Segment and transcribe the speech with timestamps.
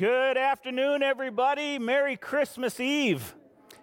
[0.00, 1.78] Good afternoon, everybody.
[1.78, 3.34] Merry Christmas Eve.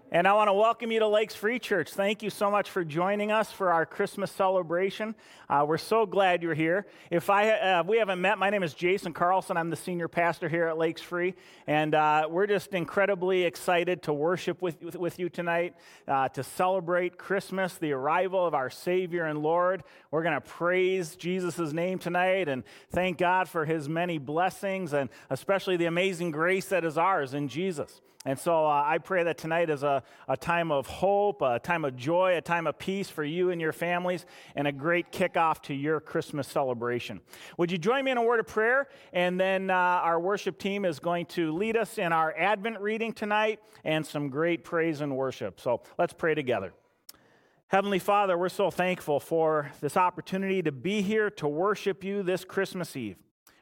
[0.10, 1.92] And I want to welcome you to Lakes Free Church.
[1.92, 5.16] Thank you so much for joining us for our Christmas celebration.
[5.50, 6.88] Uh, we're so glad you're here.
[7.12, 9.58] If I uh, we haven't met, my name is Jason Carlson.
[9.58, 11.36] I'm the senior pastor here at Lakes Free,
[11.68, 15.76] and uh, we're just incredibly excited to worship with, with, with you tonight,
[16.08, 19.84] uh, to celebrate Christmas, the arrival of our Savior and Lord.
[20.10, 25.10] We're going to praise Jesus' name tonight and thank God for His many blessings and
[25.30, 28.00] especially the amazing grace that is ours in Jesus.
[28.28, 31.86] And so uh, I pray that tonight is a, a time of hope, a time
[31.86, 35.62] of joy, a time of peace for you and your families, and a great kickoff
[35.62, 37.22] to your Christmas celebration.
[37.58, 38.90] Would you join me in a word of prayer?
[39.14, 43.14] And then uh, our worship team is going to lead us in our Advent reading
[43.14, 45.62] tonight and some great praise and worship.
[45.62, 46.74] So let's pray together.
[47.70, 52.44] Heavenly Father, we're so thankful for this opportunity to be here to worship you this
[52.44, 53.16] Christmas Eve.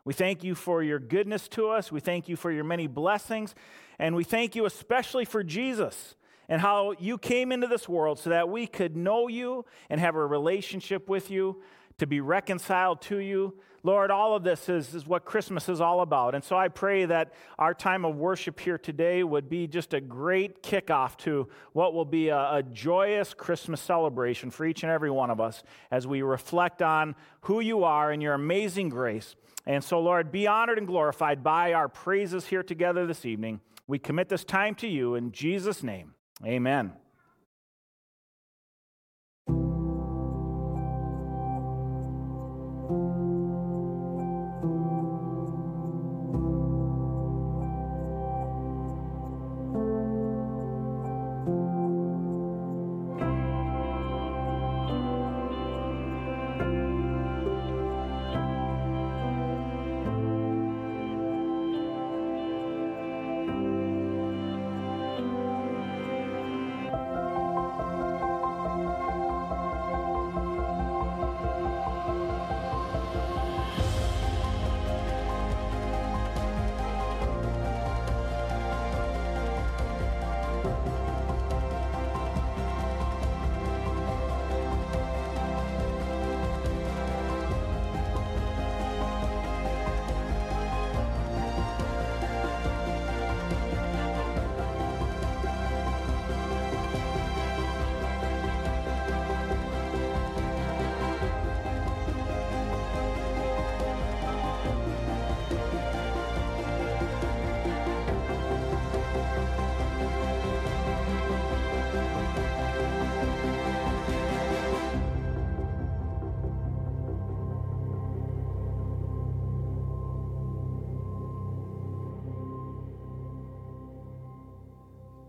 [0.06, 1.92] We thank you for your goodness to us.
[1.92, 3.56] We thank you for your many blessings.
[3.98, 6.16] And we thank you especially for Jesus
[6.48, 10.16] and how you came into this world so that we could know you and have
[10.16, 11.62] a relationship with you,
[11.98, 13.56] to be reconciled to you.
[13.86, 16.34] Lord, all of this is, is what Christmas is all about.
[16.34, 20.02] And so I pray that our time of worship here today would be just a
[20.02, 25.12] great kickoff to what will be a, a joyous Christmas celebration for each and every
[25.12, 25.62] one of us
[25.92, 29.36] as we reflect on who you are and your amazing grace.
[29.68, 33.62] And so, Lord, be honored and glorified by our praises here together this evening.
[33.86, 36.16] We commit this time to you in Jesus' name.
[36.44, 36.94] Amen.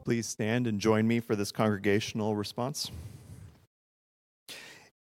[0.07, 2.93] Please stand and join me for this congregational response.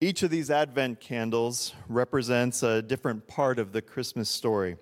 [0.00, 4.78] Each of these Advent candles represents a different part of the Christmas story,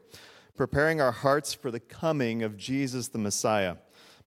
[0.57, 3.79] preparing our hearts for the coming of Jesus the Messiah.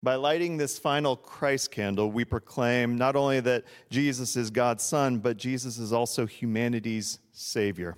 [0.03, 5.19] By lighting this final Christ candle, we proclaim not only that Jesus is God's Son,
[5.19, 7.95] but Jesus is also humanity's Savior.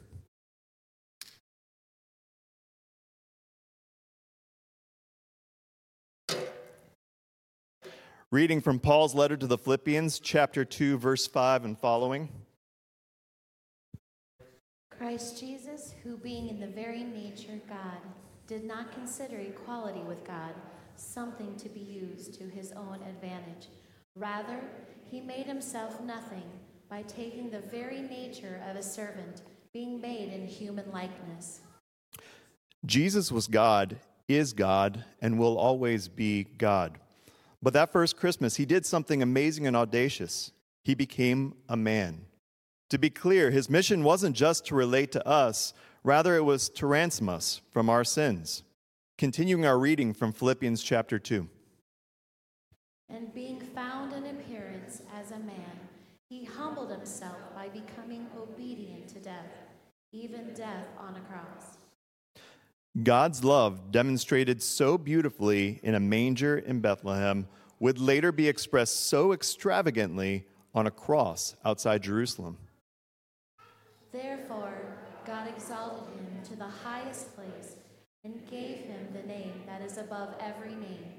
[8.29, 12.27] Reading from Paul's letter to the Philippians, chapter 2, verse 5 and following.
[14.91, 18.01] Christ Jesus, who being in the very nature God,
[18.45, 20.53] did not consider equality with God
[20.97, 23.69] something to be used to his own advantage.
[24.17, 24.59] Rather,
[25.09, 26.43] he made himself nothing
[26.89, 31.61] by taking the very nature of a servant, being made in human likeness.
[32.85, 33.95] Jesus was God,
[34.27, 36.99] is God, and will always be God.
[37.61, 40.51] But that first Christmas, he did something amazing and audacious.
[40.83, 42.25] He became a man.
[42.89, 45.73] To be clear, his mission wasn't just to relate to us,
[46.03, 48.63] rather, it was to ransom us from our sins.
[49.17, 51.49] Continuing our reading from Philippians chapter 2.
[53.09, 55.79] And being found in appearance as a man,
[56.29, 59.51] he humbled himself by becoming obedient to death,
[60.11, 61.76] even death on a cross.
[63.03, 67.47] God's love, demonstrated so beautifully in a manger in Bethlehem,
[67.79, 72.57] would later be expressed so extravagantly on a cross outside Jerusalem.
[74.11, 74.73] Therefore,
[75.25, 77.75] God exalted him to the highest place
[78.23, 81.13] and gave him the name that is above every name,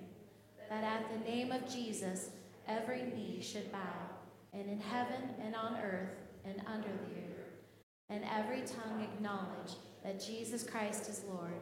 [0.69, 2.31] that at the name of Jesus
[2.67, 3.79] every knee should bow,
[4.53, 7.53] and in heaven and on earth and under the earth,
[8.11, 11.53] and every tongue acknowledge that Jesus Christ is Lord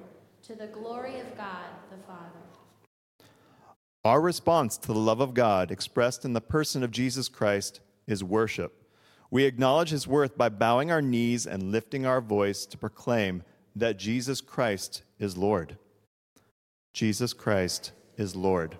[0.42, 3.26] to the glory of God the Father.
[4.04, 8.22] Our response to the love of God expressed in the person of Jesus Christ is
[8.22, 8.84] worship.
[9.30, 13.42] We acknowledge his worth by bowing our knees and lifting our voice to proclaim
[13.74, 15.76] that Jesus Christ is Lord.
[16.92, 18.76] Jesus Christ is Lord.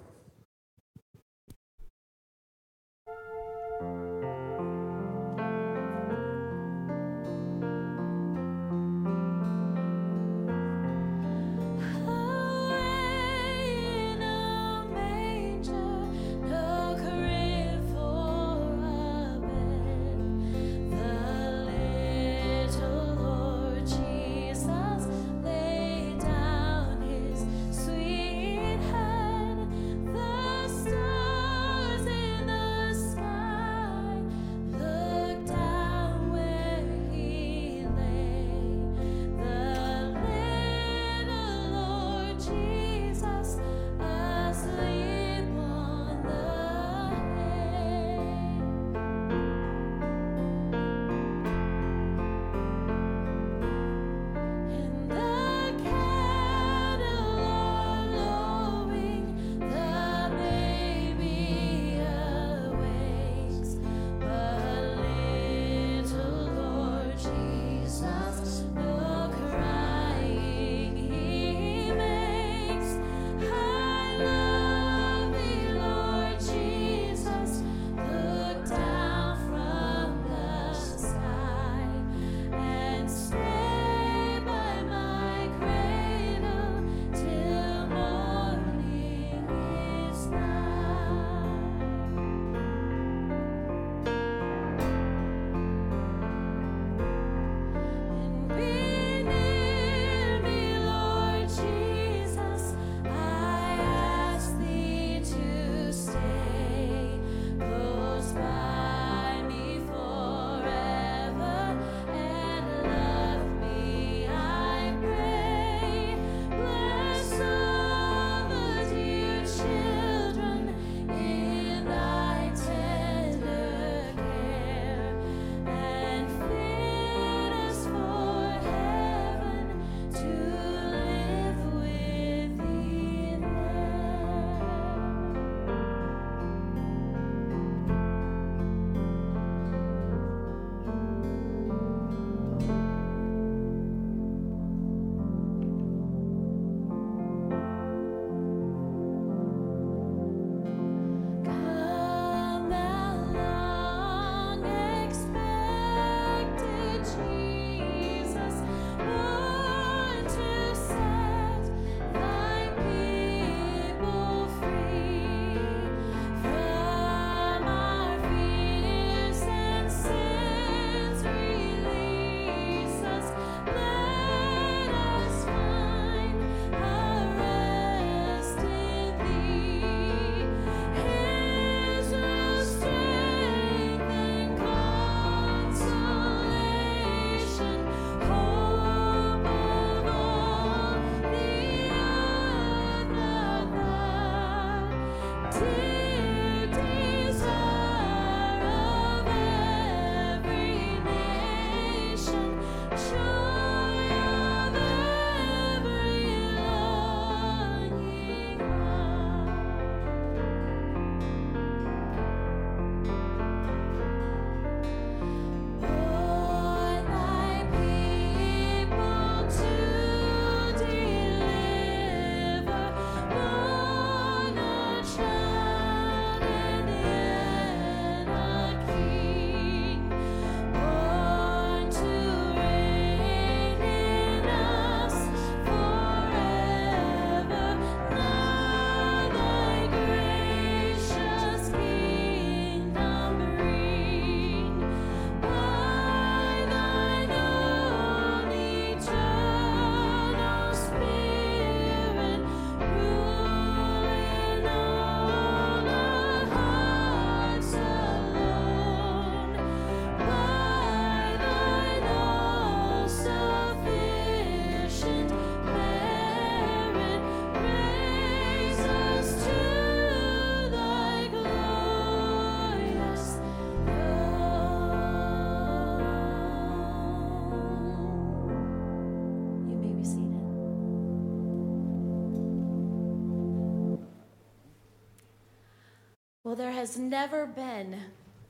[286.87, 287.97] Has never been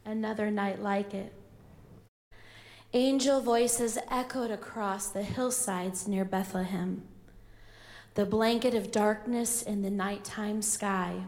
[0.04, 1.32] another night like it.
[2.92, 7.02] Angel voices echoed across the hillsides near Bethlehem.
[8.12, 11.22] The blanket of darkness in the nighttime sky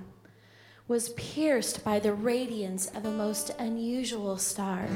[0.86, 4.86] was pierced by the radiance of a most unusual star.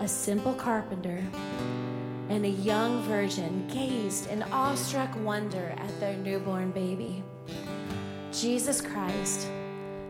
[0.00, 1.22] A simple carpenter
[2.28, 7.22] and a young virgin gazed in awestruck wonder at their newborn baby.
[8.32, 9.48] Jesus Christ,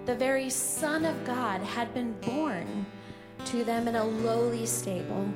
[0.06, 2.86] the very Son of God, had been born
[3.46, 5.28] to them in a lowly stable.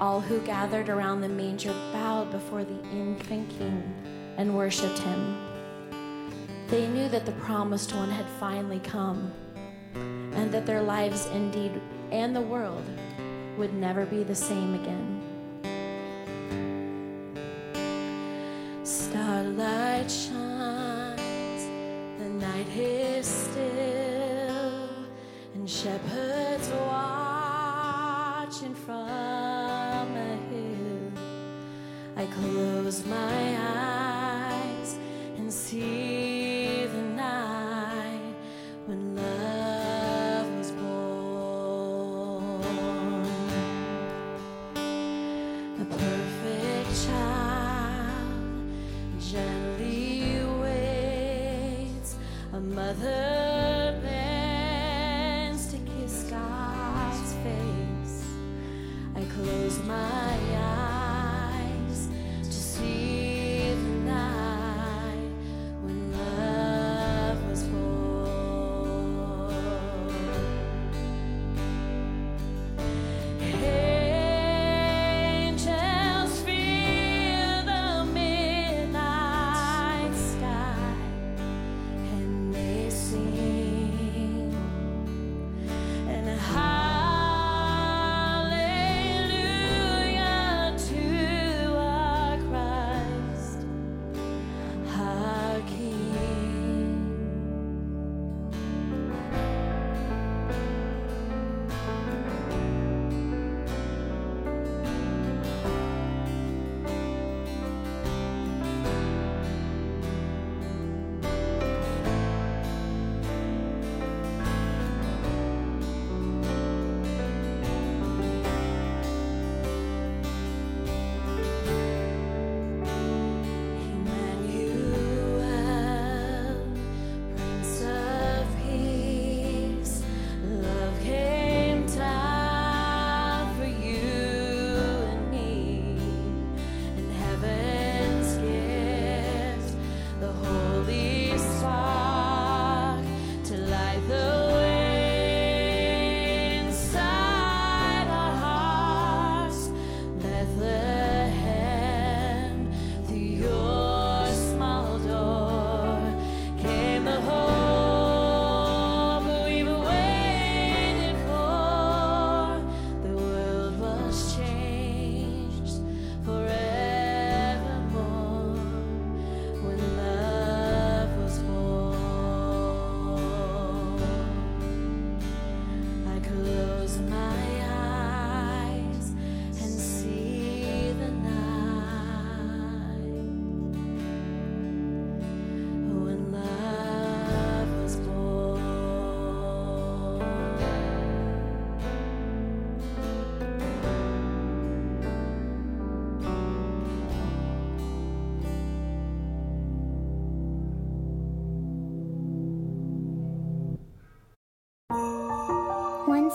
[0.00, 5.36] All who gathered around the manger bowed before the infant king and worshiped him.
[6.68, 9.30] They knew that the promised one had finally come
[9.94, 11.78] and that their lives indeed
[12.10, 12.84] and the world
[13.58, 15.17] would never be the same again.
[25.82, 31.12] Shepherds watching from a hill.
[32.16, 33.47] I close my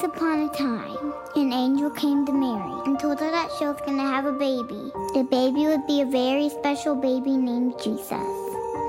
[0.03, 3.79] Once upon a time, an angel came to Mary and told her that she was
[3.85, 4.91] going to have a baby.
[5.13, 8.11] The baby would be a very special baby named Jesus.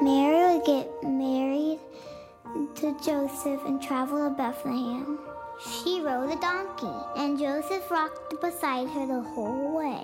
[0.02, 1.78] Mary would get married
[2.74, 5.20] to Joseph and travel to Bethlehem.
[5.60, 10.02] She rode a donkey, and Joseph rocked beside her the whole way.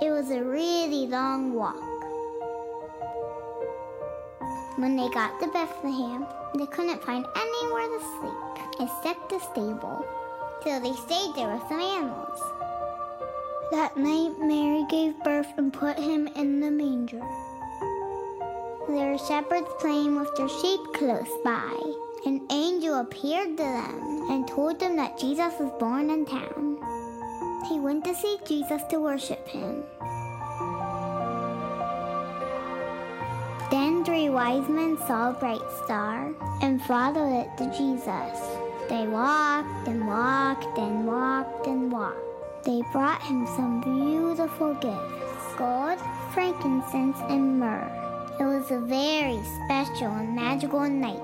[0.00, 1.74] It was a really long walk.
[4.76, 10.06] When they got to Bethlehem, they couldn't find anywhere to sleep except the stable.
[10.64, 12.40] So they stayed there with some animals.
[13.70, 17.22] That night, Mary gave birth and put him in the manger.
[18.88, 21.72] There were shepherds playing with their sheep close by.
[22.26, 26.76] An angel appeared to them and told them that Jesus was born in town.
[27.68, 29.84] He went to see Jesus to worship him.
[33.70, 38.59] Then three wise men saw a bright star and followed it to Jesus.
[38.90, 42.64] They walked and walked and walked and walked.
[42.64, 46.00] They brought him some beautiful gifts gold,
[46.34, 47.88] frankincense, and myrrh.
[48.40, 51.22] It was a very special and magical night.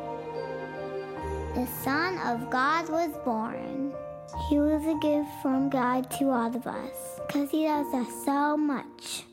[1.57, 3.93] The Son of God was born.
[4.49, 8.57] He was a gift from God to all of us because He loves us so
[8.57, 9.25] much.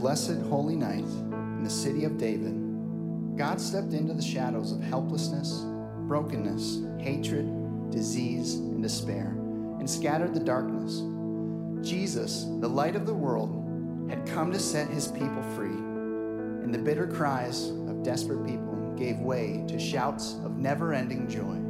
[0.00, 5.66] Blessed holy night in the city of David, God stepped into the shadows of helplessness,
[6.08, 9.36] brokenness, hatred, disease, and despair
[9.78, 11.02] and scattered the darkness.
[11.86, 16.78] Jesus, the light of the world, had come to set his people free, and the
[16.78, 21.69] bitter cries of desperate people gave way to shouts of never ending joy.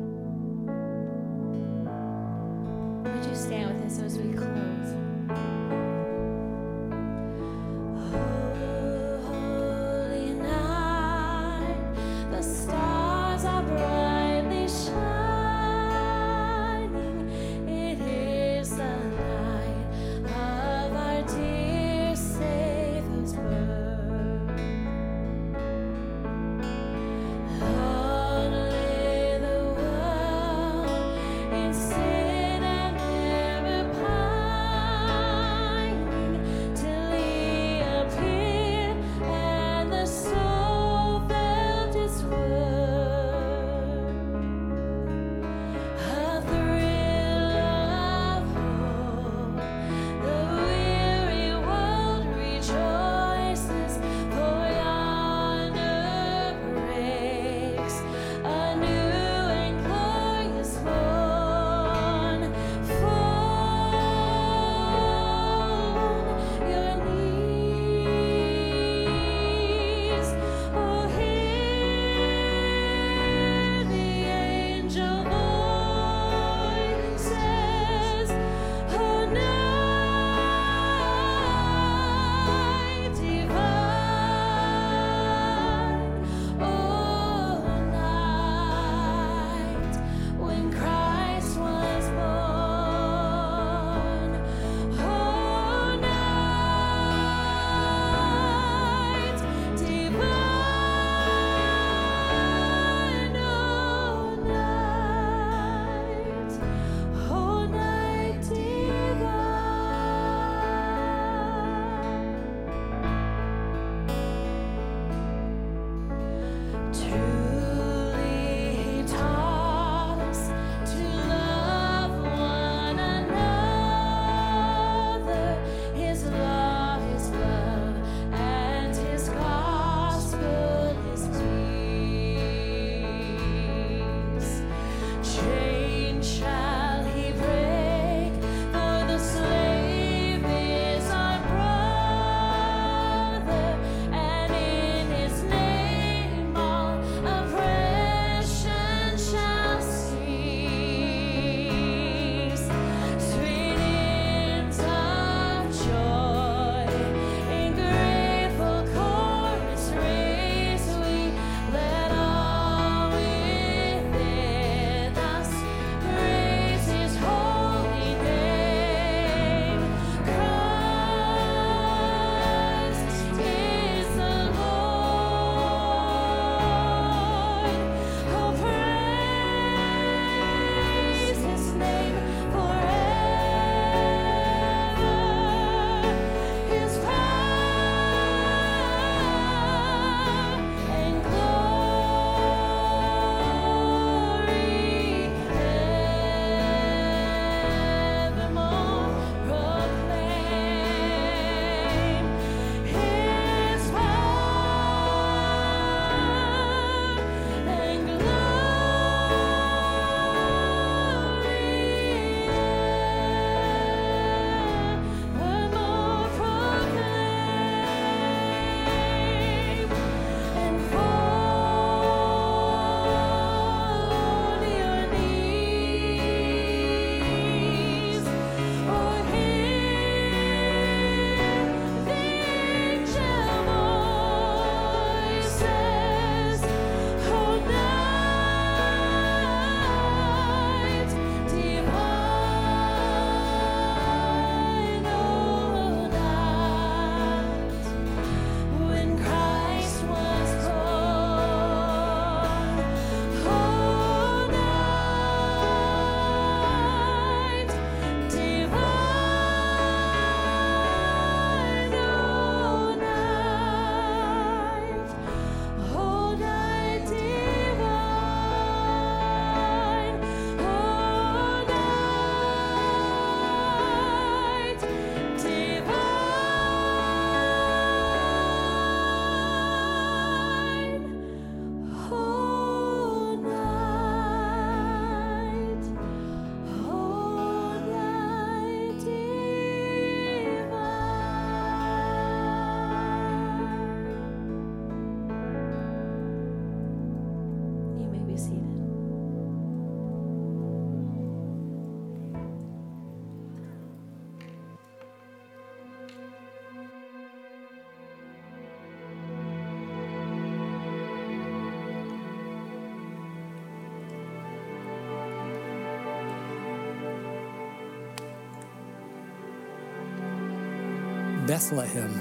[321.50, 322.14] Bethlehem,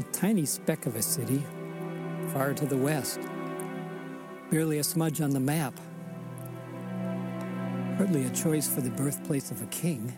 [0.00, 1.44] a tiny speck of a city
[2.32, 3.20] far to the west,
[4.50, 5.78] barely a smudge on the map,
[7.96, 10.12] hardly a choice for the birthplace of a king.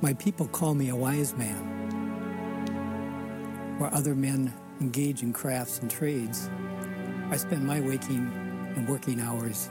[0.00, 1.62] My people call me a wise man.
[3.78, 6.50] While other men engage in crafts and trades,
[7.30, 8.32] I spend my waking
[8.74, 9.70] and working hours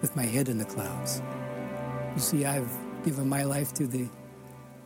[0.00, 1.20] with my head in the clouds.
[2.14, 2.70] You see, I've
[3.04, 4.08] given my life to the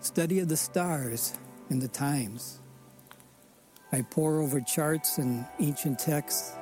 [0.00, 1.34] study of the stars
[1.70, 2.60] and the times.
[3.92, 6.52] I pore over charts and ancient texts,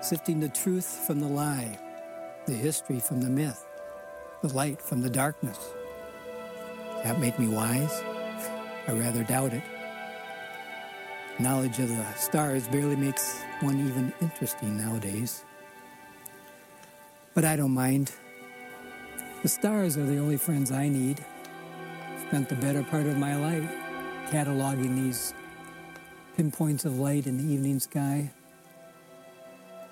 [0.00, 1.78] sifting the truth from the lie,
[2.46, 3.64] the history from the myth,
[4.42, 5.58] the light from the darkness.
[7.04, 8.02] That make me wise?
[8.88, 9.62] I rather doubt it.
[11.38, 15.44] Knowledge of the stars barely makes one even interesting nowadays.
[17.34, 18.12] But I don't mind.
[19.44, 21.22] The stars are the only friends I need.
[22.28, 23.70] Spent the better part of my life
[24.30, 25.34] cataloging these
[26.34, 28.30] pinpoints of light in the evening sky.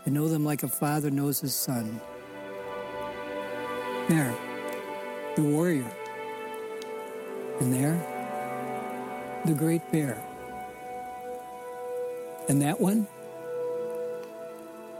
[0.06, 2.00] I know them like a father knows his son.
[4.08, 4.34] There,
[5.36, 5.92] the warrior.
[7.60, 8.00] And there,
[9.44, 10.24] the great bear.
[12.48, 13.06] And that one?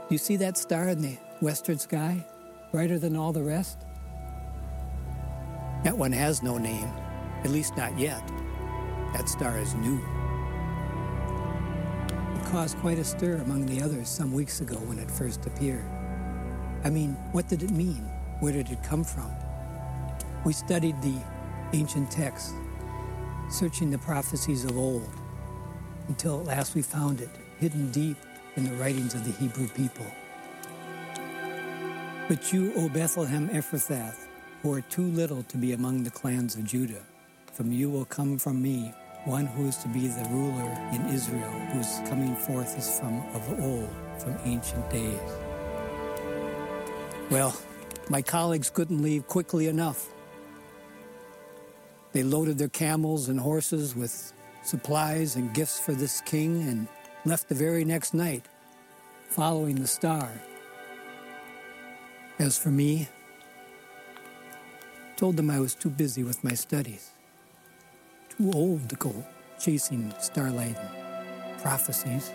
[0.09, 2.23] You see that star in the western sky?
[2.71, 3.79] Brighter than all the rest?
[5.83, 6.89] That one has no name,
[7.43, 8.25] at least not yet.
[9.13, 9.99] That star is new.
[12.35, 15.85] It caused quite a stir among the others some weeks ago when it first appeared.
[16.85, 18.09] I mean, what did it mean?
[18.39, 19.29] Where did it come from?
[20.45, 21.17] We studied the
[21.73, 22.53] ancient texts,
[23.49, 25.09] searching the prophecies of old,
[26.07, 28.17] until at last we found it hidden deep
[28.55, 30.05] in the writings of the Hebrew people.
[32.29, 34.15] But you, O Bethlehem Ephrathah,
[34.63, 37.03] who are too little to be among the clans of Judah,
[37.51, 38.93] from you will come from me
[39.25, 43.59] one who is to be the ruler in Israel, whose coming forth is from of
[43.59, 45.19] old, from ancient days.
[47.29, 47.55] Well,
[48.09, 50.07] my colleagues couldn't leave quickly enough.
[52.13, 54.31] They loaded their camels and horses with
[54.63, 56.87] supplies and gifts for this king and
[57.25, 58.45] left the very next night,
[59.27, 60.31] following the star.
[62.39, 63.09] As for me,
[65.23, 67.11] told them I was too busy with my studies,
[68.27, 69.25] too old to go
[69.57, 72.33] chasing starlight and prophecies.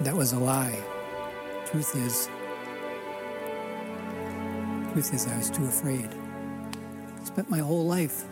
[0.00, 0.78] That was a lie.
[1.64, 2.28] Truth is,
[4.92, 6.10] truth is, I was too afraid.
[7.24, 8.24] Spent my whole life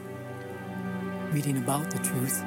[1.31, 2.45] reading about the truth.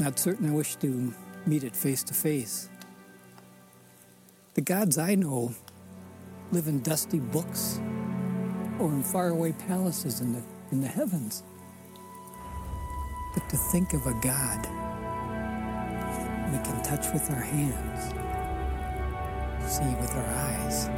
[0.00, 1.12] Not certain I wish to
[1.44, 2.70] meet it face to face.
[4.54, 5.54] The gods I know
[6.50, 7.78] live in dusty books
[8.78, 11.42] or in faraway palaces in the, in the heavens.
[13.34, 14.66] But to think of a God
[16.52, 18.14] we can touch with our hands,
[19.68, 20.88] see with our eyes.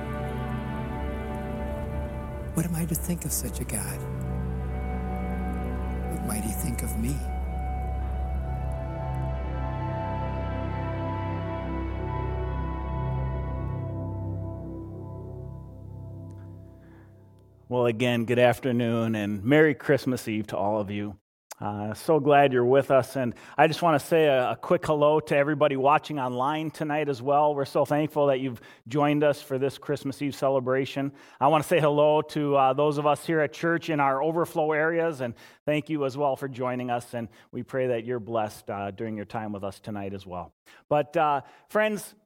[2.55, 3.99] What am I to think of such a God?
[6.13, 7.17] What might he think of me?
[17.87, 21.17] Again, good afternoon and Merry Christmas Eve to all of you.
[21.61, 23.15] Uh, so glad you're with us.
[23.15, 27.09] And I just want to say a, a, quick hello to everybody watching online tonight
[27.09, 27.55] as well.
[27.55, 31.13] We're so thankful that you've joined us for this Christmas Eve celebration.
[31.41, 34.21] I want to say hello to uh, those of us here at church in our
[34.21, 35.33] overflow areas, and
[35.65, 37.15] thank you as well for joining us.
[37.15, 40.53] And we pray that you're blessed uh, during your time with us tonight as well.
[40.89, 42.17] But, uh, friends,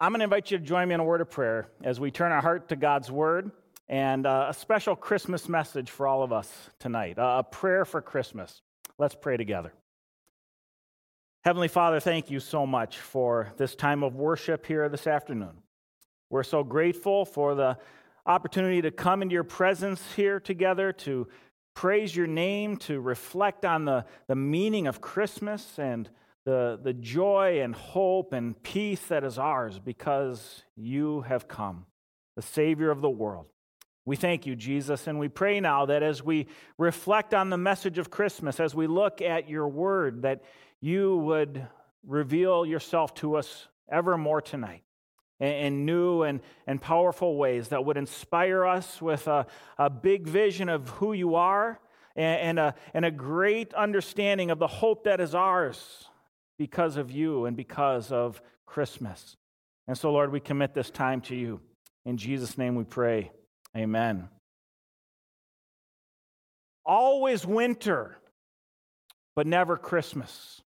[0.00, 2.12] I'm going to invite you to join me in a word of prayer as we
[2.12, 3.50] turn our heart to God's word
[3.88, 8.62] and uh, a special Christmas message for all of us tonight, a prayer for Christmas.
[8.98, 9.72] Let's pray together.
[11.44, 15.58] Heavenly Father, thank you so much for this time of worship here this afternoon.
[16.30, 17.78] We're so grateful for the
[18.24, 21.26] opportunity to come into your presence here together to
[21.74, 26.08] praise your name, to reflect on the, the meaning of Christmas and
[26.44, 31.86] the, the joy and hope and peace that is ours because you have come,
[32.36, 33.46] the Savior of the world.
[34.04, 37.98] We thank you, Jesus, and we pray now that as we reflect on the message
[37.98, 40.42] of Christmas, as we look at your word, that
[40.80, 41.66] you would
[42.04, 44.82] reveal yourself to us ever more tonight
[45.38, 49.46] in new and, and powerful ways that would inspire us with a,
[49.78, 51.80] a big vision of who you are
[52.16, 56.08] and, and, a, and a great understanding of the hope that is ours
[56.58, 59.36] because of you and because of Christmas.
[59.88, 61.60] And so, Lord, we commit this time to you.
[62.04, 63.30] In Jesus' name we pray.
[63.76, 64.28] Amen.
[66.84, 68.18] Always winter,
[69.34, 70.60] but never Christmas.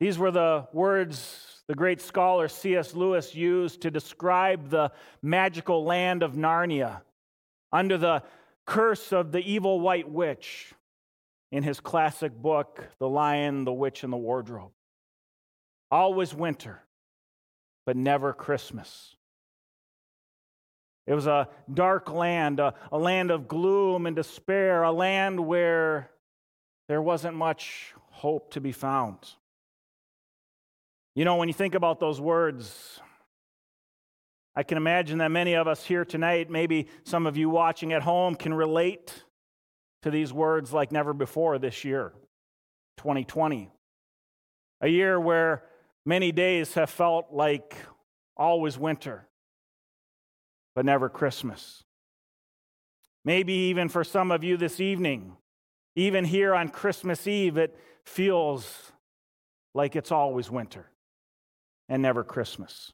[0.00, 2.94] These were the words the great scholar C.S.
[2.94, 4.90] Lewis used to describe the
[5.22, 7.02] magical land of Narnia
[7.72, 8.22] under the
[8.66, 10.72] curse of the evil white witch
[11.52, 14.72] in his classic book, The Lion, the Witch, and the Wardrobe.
[15.90, 16.82] Always winter,
[17.84, 19.14] but never Christmas.
[21.08, 26.10] It was a dark land, a, a, land of gloom and despair, a land where
[26.86, 29.16] there wasn't much hope to be found.
[31.14, 33.00] You know, when you think about those words,
[34.54, 38.02] I can imagine that many of us here tonight, maybe some of you watching at
[38.02, 39.24] home, can relate
[40.02, 42.12] to these words like never before this year,
[42.98, 43.70] 2020.
[44.82, 45.62] A year where
[46.04, 47.76] many days have felt like
[48.36, 49.27] always winter,
[50.78, 51.82] but never Christmas.
[53.24, 55.36] Maybe even for some of you this evening,
[55.96, 58.92] even here on Christmas Eve, it feels
[59.74, 60.88] like it's always winter
[61.88, 62.92] and never Christmas.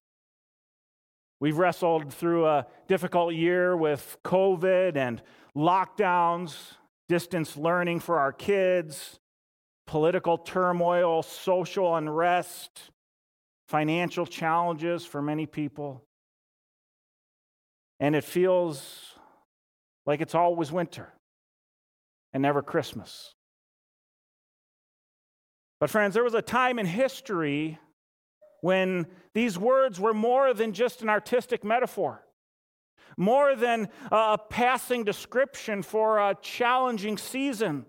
[1.40, 5.20] We've wrestled through a difficult year with COVID and
[5.54, 6.56] lockdowns,
[7.10, 9.20] distance learning for our kids,
[9.86, 12.80] political turmoil, social unrest,
[13.68, 16.02] financial challenges for many people.
[18.00, 19.14] And it feels
[20.06, 21.12] like it's always winter
[22.32, 23.34] and never Christmas.
[25.80, 27.78] But, friends, there was a time in history
[28.60, 32.24] when these words were more than just an artistic metaphor,
[33.16, 37.86] more than a passing description for a challenging season.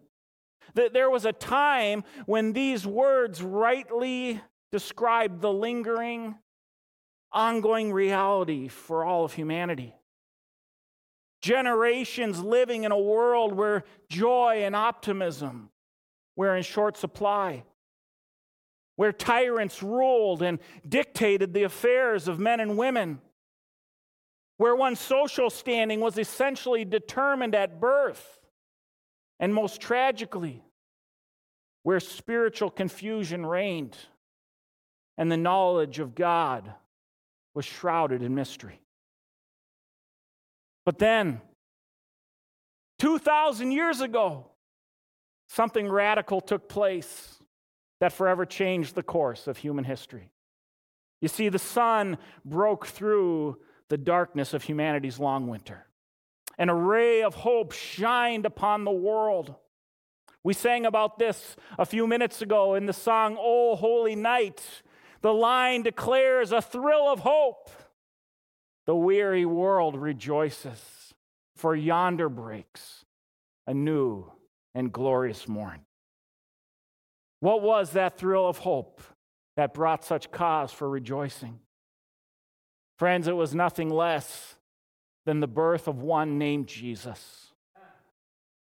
[0.74, 4.41] That there was a time when these words rightly
[4.72, 6.36] described the lingering,
[7.36, 9.93] ongoing reality for all of humanity.
[11.41, 15.69] Generations living in a world where joy and optimism
[16.36, 17.63] were in short supply
[18.95, 23.19] where tyrants ruled and dictated the affairs of men and women,
[24.57, 28.39] where one's social standing was essentially determined at birth,
[29.39, 30.63] and most tragically,
[31.83, 33.97] where spiritual confusion reigned
[35.17, 36.73] and the knowledge of God
[37.56, 38.80] was shrouded in mystery.
[40.86, 41.41] But then,
[42.99, 44.51] 2,000 years ago,
[45.47, 47.39] something radical took place
[47.99, 50.30] that forever changed the course of human history.
[51.22, 53.58] You see, the sun broke through
[53.89, 55.88] the darkness of humanity's long winter.
[56.58, 59.56] An array of hope shined upon the world.
[60.43, 64.84] We sang about this a few minutes ago in the song, Oh Holy Night.
[65.26, 67.71] The line declares a thrill of hope.
[68.86, 71.15] The weary world rejoices,
[71.55, 73.05] for yonder breaks
[73.65, 74.32] a new
[74.76, 75.80] and glorious morn.
[77.39, 79.01] What was that thrill of hope
[79.57, 81.59] that brought such cause for rejoicing?
[82.99, 84.57] Friends, it was nothing less
[85.26, 87.47] than the birth of one named Jesus,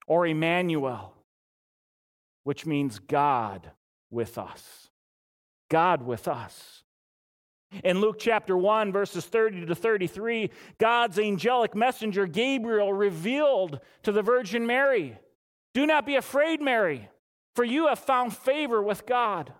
[0.08, 1.14] or Emmanuel,
[2.46, 3.70] which means God
[4.10, 4.87] with us.
[5.70, 6.84] God with us.
[7.84, 14.22] In Luke chapter 1, verses 30 to 33, God's angelic messenger Gabriel revealed to the
[14.22, 15.18] Virgin Mary
[15.74, 17.10] Do not be afraid, Mary
[17.58, 19.52] for you have found favor with God.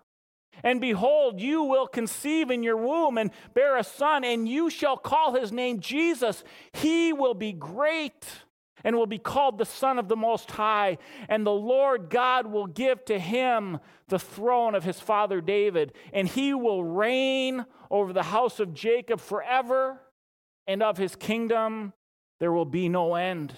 [0.62, 4.96] And behold, you will conceive in your womb and bear a son, and you shall
[4.96, 6.44] call his name Jesus.
[6.72, 8.24] He will be great
[8.84, 10.98] and will be called the Son of the Most High.
[11.28, 16.26] And the Lord God will give to him the throne of his father David, and
[16.26, 20.00] he will reign over the house of Jacob forever,
[20.66, 21.92] and of his kingdom
[22.40, 23.54] there will be no end.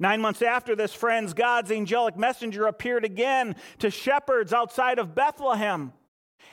[0.00, 5.92] Nine months after this, friends, God's angelic messenger appeared again to shepherds outside of Bethlehem.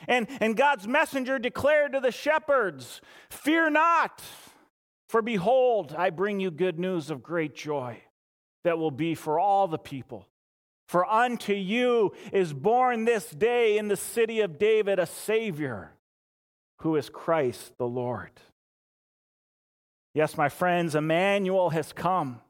[0.08, 3.00] And, and God's messenger declared to the shepherds,
[3.30, 4.22] Fear not,
[5.12, 8.00] for behold, I bring you good news of great joy
[8.64, 10.26] that will be for all the people.
[10.88, 15.92] For unto you is born this day in the city of David a Savior,
[16.78, 18.30] who is Christ the Lord.
[20.14, 22.40] Yes, my friends, Emmanuel has come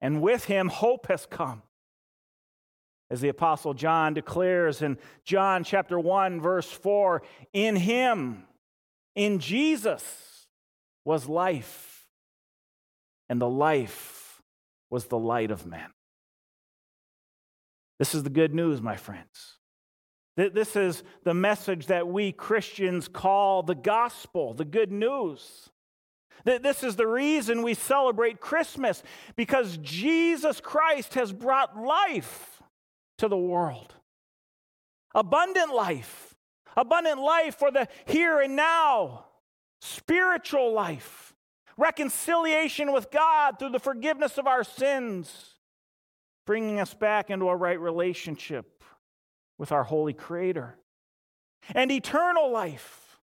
[0.00, 1.62] and with him hope has come.
[3.10, 7.20] As the apostle John declares in John chapter 1 verse 4,
[7.52, 8.44] in him
[9.16, 10.35] in Jesus
[11.06, 12.08] was life,
[13.28, 14.42] and the life
[14.90, 15.92] was the light of men.
[17.98, 19.54] This is the good news, my friends.
[20.36, 25.70] This is the message that we Christians call the gospel, the good news.
[26.44, 29.02] This is the reason we celebrate Christmas,
[29.36, 32.60] because Jesus Christ has brought life
[33.18, 33.94] to the world.
[35.14, 36.34] Abundant life.
[36.76, 39.24] Abundant life for the here and now.
[40.06, 41.34] Spiritual life.
[41.76, 45.54] Reconciliation with God through the forgiveness of our sins.
[46.46, 48.82] Bringing us back into a right relationship
[49.58, 50.76] with our holy Creator.
[51.74, 53.18] And eternal life.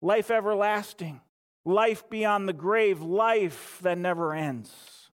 [0.00, 1.20] Life everlasting
[1.64, 5.10] life beyond the grave, life that never ends.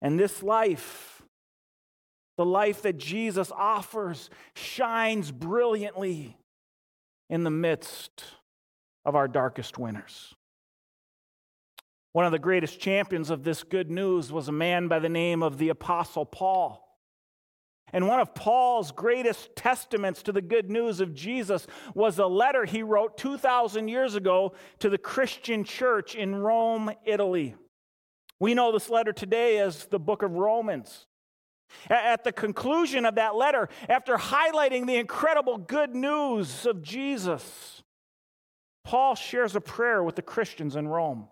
[0.00, 1.22] And this life,
[2.36, 6.36] the life that Jesus offers, shines brilliantly
[7.30, 8.24] in the midst
[9.04, 10.34] of our darkest winters.
[12.12, 15.42] One of the greatest champions of this good news was a man by the name
[15.42, 16.80] of the Apostle Paul.
[17.92, 22.64] And one of Paul's greatest testaments to the good news of Jesus was a letter
[22.64, 27.54] he wrote 2,000 years ago to the Christian church in Rome, Italy.
[28.40, 31.06] We know this letter today as the book of Romans.
[31.88, 37.83] At the conclusion of that letter, after highlighting the incredible good news of Jesus,
[38.84, 41.28] Paul shares a prayer with the Christians in Rome.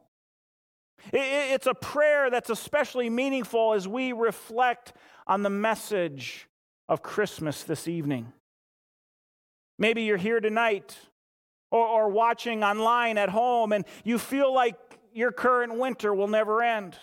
[1.13, 4.93] It's a prayer that's especially meaningful as we reflect
[5.27, 6.49] on the message
[6.89, 8.33] of Christmas this evening.
[9.79, 10.97] Maybe you're here tonight
[11.71, 14.77] or, or, watching online at home and you feel like
[15.13, 16.97] your current winter will never end.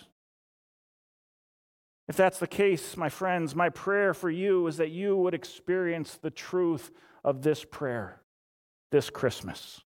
[2.07, 6.17] If that's the case, my friends, my prayer for you is that you would experience
[6.21, 6.91] the truth
[7.23, 8.21] of this prayer
[8.91, 9.81] this Christmas.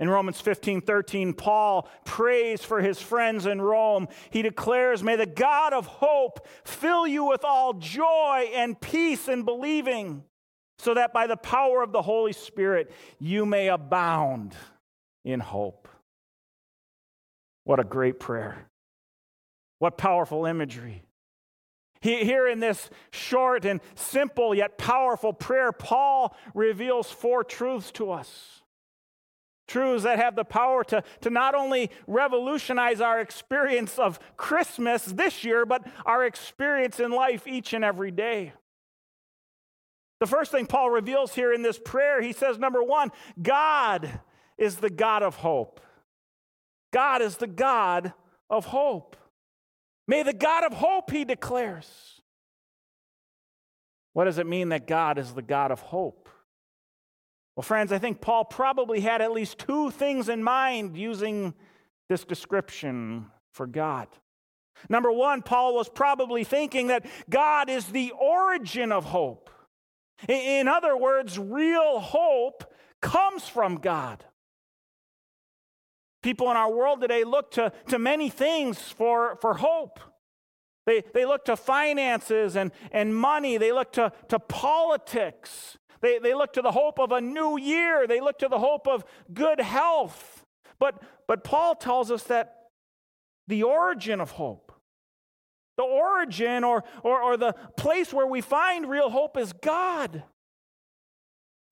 [0.00, 4.08] In Romans 15 13, Paul prays for his friends in Rome.
[4.30, 9.42] He declares, May the God of hope fill you with all joy and peace in
[9.42, 10.22] believing,
[10.78, 14.54] so that by the power of the Holy Spirit you may abound
[15.24, 15.88] in hope.
[17.64, 18.68] What a great prayer.
[19.80, 21.02] What powerful imagery.
[22.00, 28.57] Here in this short and simple yet powerful prayer, Paul reveals four truths to us.
[29.68, 35.44] Truths that have the power to, to not only revolutionize our experience of Christmas this
[35.44, 38.54] year, but our experience in life each and every day.
[40.20, 43.10] The first thing Paul reveals here in this prayer, he says, number one,
[43.40, 44.20] God
[44.56, 45.80] is the God of hope.
[46.92, 48.14] God is the God
[48.50, 49.16] of hope.
[50.08, 52.22] May the God of hope, he declares.
[54.14, 56.27] What does it mean that God is the God of hope?
[57.58, 61.54] Well, friends, I think Paul probably had at least two things in mind using
[62.08, 64.06] this description for God.
[64.88, 69.50] Number one, Paul was probably thinking that God is the origin of hope.
[70.28, 74.24] In other words, real hope comes from God.
[76.22, 79.98] People in our world today look to, to many things for, for hope.
[80.86, 83.56] They, they look to finances and, and money.
[83.56, 85.76] They look to, to politics.
[86.00, 88.06] They, they look to the hope of a new year.
[88.06, 90.44] They look to the hope of good health.
[90.78, 92.54] But, but Paul tells us that
[93.46, 94.72] the origin of hope,
[95.76, 100.22] the origin or, or, or the place where we find real hope is God.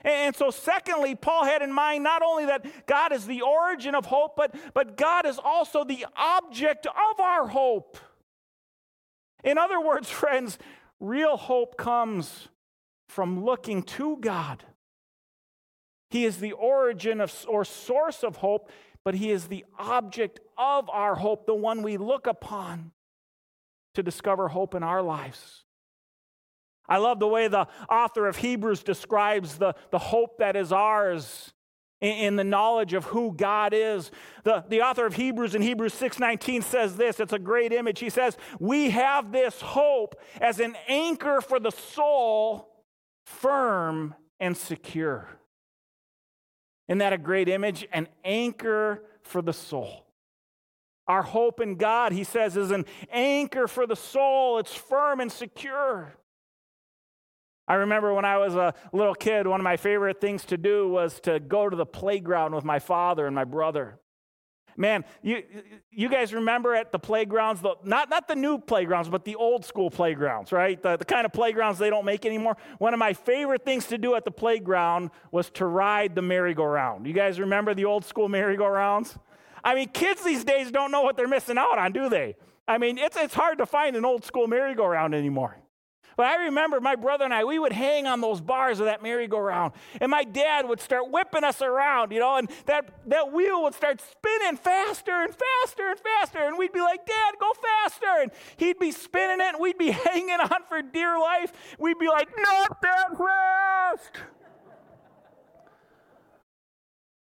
[0.02, 4.06] And so, secondly, Paul had in mind not only that God is the origin of
[4.06, 7.98] hope, but, but God is also the object of our hope.
[9.42, 10.58] In other words, friends,
[11.00, 12.48] real hope comes
[13.16, 14.62] from looking to God.
[16.10, 18.70] He is the origin of, or source of hope,
[19.06, 22.92] but He is the object of our hope, the one we look upon
[23.94, 25.64] to discover hope in our lives.
[26.86, 31.54] I love the way the author of Hebrews describes the, the hope that is ours
[32.02, 34.10] in, in the knowledge of who God is.
[34.44, 37.18] The, the author of Hebrews in Hebrews 6:19 says this.
[37.18, 37.98] It's a great image.
[37.98, 42.75] He says, We have this hope as an anchor for the soul,
[43.26, 45.28] firm and secure.
[46.88, 47.86] Isn't that a great image?
[47.92, 50.06] An anchor for the soul.
[51.08, 54.58] Our hope in God, he says, is an anchor for the soul.
[54.58, 56.14] It's firm and secure.
[57.68, 60.88] I remember when I was a little kid, one of my favorite things to do
[60.88, 63.98] was to go to the playground with my father and my brother.
[64.76, 65.42] Man, you,
[65.90, 69.64] you guys remember at the playgrounds, the, not, not the new playgrounds, but the old
[69.64, 70.80] school playgrounds, right?
[70.82, 72.56] The, the kind of playgrounds they don't make anymore.
[72.78, 77.06] One of my favorite things to do at the playground was to ride the merry-go-round.
[77.06, 79.18] You guys remember the old school merry-go-rounds?
[79.64, 82.36] I mean, kids these days don't know what they're missing out on, do they?
[82.68, 85.56] I mean, it's, it's hard to find an old school merry-go-round anymore.
[86.16, 89.02] But I remember my brother and I, we would hang on those bars of that
[89.02, 89.74] merry-go-round.
[90.00, 93.74] And my dad would start whipping us around, you know, and that, that wheel would
[93.74, 96.38] start spinning faster and faster and faster.
[96.38, 98.22] And we'd be like, Dad, go faster.
[98.22, 101.52] And he'd be spinning it, and we'd be hanging on for dear life.
[101.78, 104.12] We'd be like, not that fast.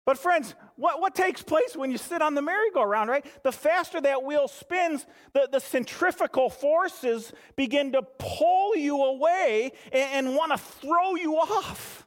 [0.08, 3.26] But, friends, what, what takes place when you sit on the merry-go-round, right?
[3.42, 5.04] The faster that wheel spins,
[5.34, 11.36] the, the centrifugal forces begin to pull you away and, and want to throw you
[11.36, 12.06] off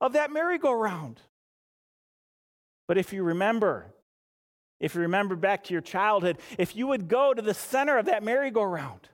[0.00, 1.20] of that merry-go-round.
[2.86, 3.86] But if you remember,
[4.78, 8.06] if you remember back to your childhood, if you would go to the center of
[8.06, 9.08] that merry-go-round,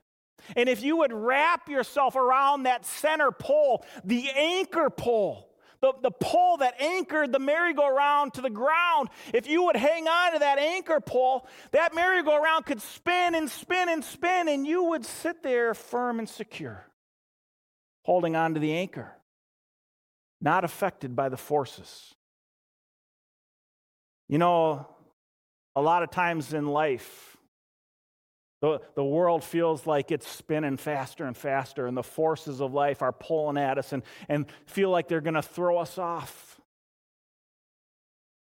[0.57, 5.50] and if you would wrap yourself around that center pole, the anchor pole,
[5.81, 10.33] the, the pole that anchored the merry-go-round to the ground, if you would hang on
[10.35, 15.05] to that anchor pole, that merry-go-round could spin and spin and spin, and you would
[15.05, 16.87] sit there firm and secure,
[18.05, 19.13] holding on to the anchor,
[20.41, 22.15] not affected by the forces.
[24.29, 24.87] You know,
[25.75, 27.37] a lot of times in life,
[28.61, 33.01] the, the world feels like it's spinning faster and faster, and the forces of life
[33.01, 36.61] are pulling at us and, and feel like they're going to throw us off.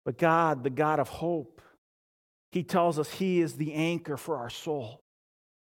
[0.05, 1.61] But God, the God of hope,
[2.51, 4.99] He tells us He is the anchor for our soul.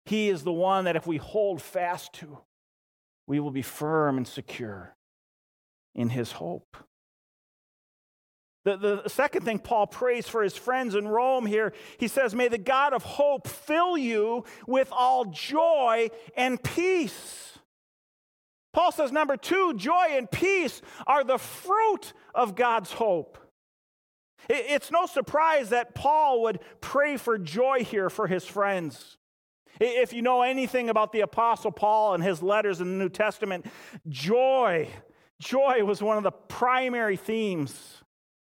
[0.07, 2.39] He is the one that if we hold fast to,
[3.29, 4.97] we will be firm and secure
[5.95, 6.77] in His hope.
[8.65, 12.49] The, the second thing Paul prays for his friends in Rome here, he says, May
[12.49, 17.59] the God of hope fill you with all joy and peace.
[18.73, 23.37] Paul says, number two, joy and peace are the fruit of God's hope.
[24.49, 29.19] It's no surprise that Paul would pray for joy here for his friends.
[29.81, 33.67] If you know anything about the Apostle Paul and his letters in the New Testament,
[34.09, 34.89] joy,
[35.41, 38.03] joy was one of the primary themes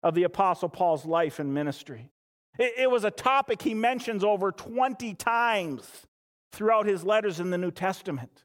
[0.04, 2.12] of the Apostle Paul's life and ministry.
[2.58, 6.06] It, it was a topic he mentions over 20 times
[6.52, 8.44] throughout his letters in the New Testament.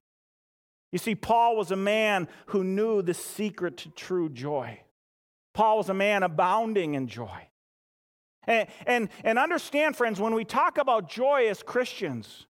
[0.91, 4.81] You see, Paul was a man who knew the secret to true joy.
[5.55, 7.49] Paul was a man abounding in joy.
[8.47, 12.47] And, and, and understand, friends, when we talk about joy as Christians,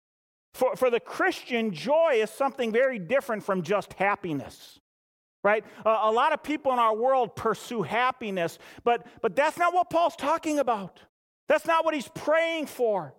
[0.53, 4.80] for, for the Christian, joy is something very different from just happiness
[5.43, 5.63] right?
[5.85, 9.89] Uh, a lot of people in our world pursue happiness, but, but that's not what
[9.89, 10.99] Paul's talking about.
[11.47, 13.13] That's not what he's praying for.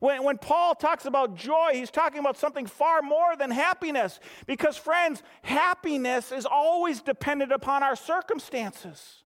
[0.00, 4.20] When, when Paul talks about joy, he's talking about something far more than happiness.
[4.46, 9.22] Because, friends, happiness is always dependent upon our circumstances.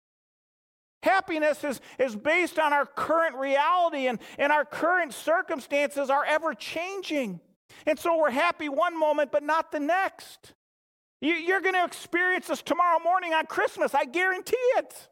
[1.02, 6.54] Happiness is, is based on our current reality, and, and our current circumstances are ever
[6.54, 7.40] changing.
[7.86, 10.54] And so we're happy one moment, but not the next.
[11.22, 13.94] You're going to experience this tomorrow morning on Christmas.
[13.94, 15.08] I guarantee it.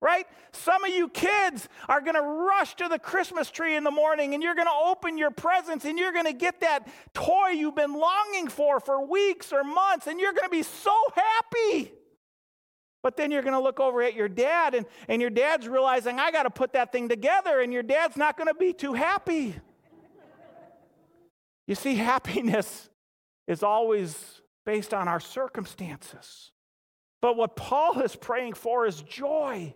[0.00, 0.26] Right?
[0.50, 4.34] Some of you kids are going to rush to the Christmas tree in the morning
[4.34, 7.76] and you're going to open your presents and you're going to get that toy you've
[7.76, 11.92] been longing for for weeks or months and you're going to be so happy.
[13.04, 16.18] But then you're going to look over at your dad and, and your dad's realizing,
[16.18, 18.94] I got to put that thing together, and your dad's not going to be too
[18.94, 19.56] happy.
[21.66, 22.88] You see, happiness
[23.48, 26.52] is always based on our circumstances.
[27.20, 29.74] But what Paul is praying for is joy.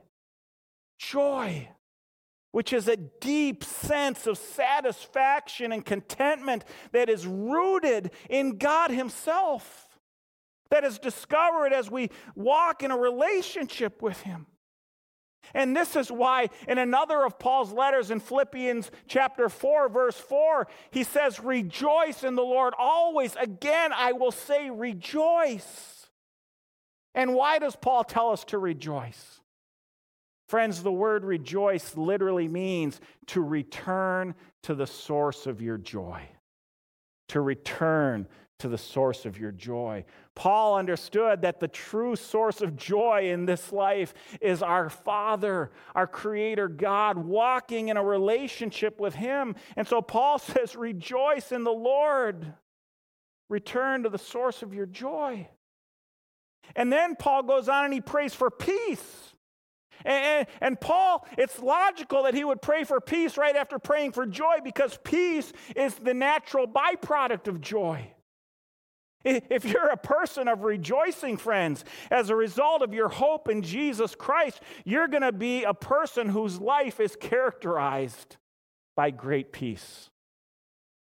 [0.98, 1.68] Joy,
[2.52, 9.98] which is a deep sense of satisfaction and contentment that is rooted in God Himself,
[10.70, 14.46] that is discovered as we walk in a relationship with Him.
[15.54, 20.66] And this is why, in another of Paul's letters in Philippians chapter 4, verse 4,
[20.90, 23.36] he says, Rejoice in the Lord always.
[23.36, 26.08] Again, I will say, rejoice.
[27.14, 29.40] And why does Paul tell us to rejoice?
[30.48, 36.22] Friends, the word rejoice literally means to return to the source of your joy.
[37.28, 40.04] To return to the source of your joy.
[40.34, 46.06] Paul understood that the true source of joy in this life is our Father, our
[46.06, 49.56] Creator God, walking in a relationship with Him.
[49.76, 52.54] And so Paul says, Rejoice in the Lord.
[53.48, 55.48] Return to the source of your joy.
[56.74, 59.25] And then Paul goes on and he prays for peace.
[60.04, 64.26] And, and, Paul, it's logical that he would pray for peace right after praying for
[64.26, 68.12] joy because peace is the natural byproduct of joy.
[69.24, 74.14] If you're a person of rejoicing, friends, as a result of your hope in Jesus
[74.14, 78.36] Christ, you're going to be a person whose life is characterized
[78.94, 80.10] by great peace.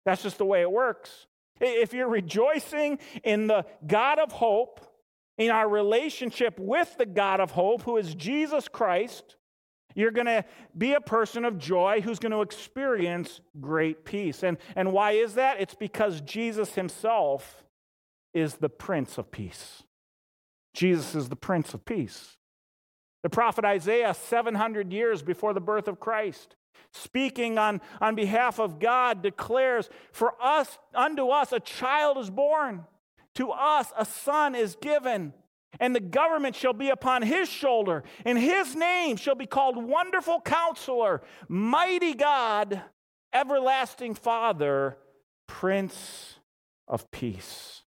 [0.05, 1.27] That's just the way it works.
[1.61, 4.88] If you're rejoicing in the God of hope,
[5.39, 9.37] in our relationship with the God of hope, who is Jesus Christ,
[9.95, 10.45] you're going to
[10.77, 14.43] be a person of joy who's going to experience great peace.
[14.43, 15.61] And, and why is that?
[15.61, 17.63] It's because Jesus himself
[18.33, 19.83] is the Prince of Peace.
[20.73, 22.37] Jesus is the Prince of Peace.
[23.23, 26.55] The prophet Isaiah, 700 years before the birth of Christ,
[26.91, 32.85] speaking on, on behalf of God, declares, For us, unto us, a child is born,
[33.35, 35.33] to us, a son is given.
[35.79, 40.41] And the government shall be upon his shoulder, and his name shall be called Wonderful
[40.41, 42.81] Counselor, Mighty God,
[43.31, 44.97] Everlasting Father,
[45.47, 46.39] Prince
[46.87, 47.83] of Peace.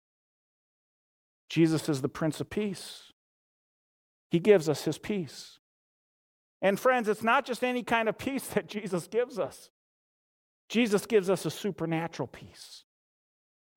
[1.50, 3.14] Jesus is the Prince of Peace.
[4.32, 5.60] He gives us his peace.
[6.62, 9.70] And friends, it's not just any kind of peace that Jesus gives us.
[10.70, 12.84] Jesus gives us a supernatural peace.